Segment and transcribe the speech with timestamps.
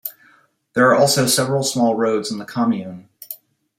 [0.73, 3.07] There are also several small roads in the commune.